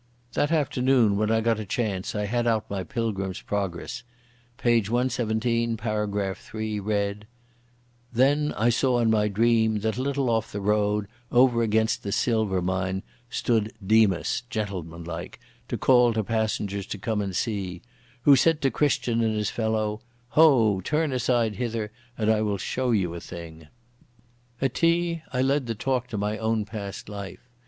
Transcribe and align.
That 0.33 0.51
afternoon, 0.51 1.15
when 1.15 1.29
I 1.29 1.41
got 1.41 1.59
a 1.59 1.63
chance, 1.65 2.15
I 2.15 2.25
had 2.25 2.47
out 2.47 2.67
my 2.71 2.83
Pilgrim's 2.83 3.41
Progress. 3.41 4.01
Page 4.57 4.89
117, 4.89 5.77
paragraph 5.77 6.39
3, 6.39 6.79
read: 6.79 7.27
"_Then 8.11 8.51
I 8.57 8.71
saw 8.71 8.97
in 8.99 9.11
my 9.11 9.27
dream, 9.27 9.81
that 9.81 9.97
a 9.99 10.01
little 10.01 10.27
off 10.31 10.51
the 10.51 10.59
road, 10.59 11.07
over 11.31 11.61
against 11.61 12.01
the 12.01 12.11
Silver 12.11 12.63
mine, 12.63 13.03
stood 13.29 13.73
Demas 13.85 14.41
(gentlemanlike) 14.49 15.39
to 15.67 15.77
call 15.77 16.13
to 16.13 16.23
passengers 16.23 16.87
to 16.87 16.97
come 16.97 17.21
and 17.21 17.35
see: 17.35 17.83
who 18.23 18.35
said 18.35 18.59
to 18.63 18.71
Christian 18.71 19.21
and 19.21 19.35
his 19.35 19.51
fellow, 19.51 20.01
Ho, 20.29 20.81
turn 20.83 21.11
aside 21.11 21.57
hither 21.57 21.91
and 22.17 22.27
I 22.31 22.41
will 22.41 22.57
show 22.57 22.89
you 22.89 23.13
a 23.13 23.21
thing._ 23.21 23.67
At 24.61 24.73
tea 24.73 25.21
I 25.31 25.43
led 25.43 25.67
the 25.67 25.75
talk 25.75 26.07
to 26.07 26.17
my 26.17 26.39
own 26.39 26.65
past 26.65 27.07
life. 27.07 27.47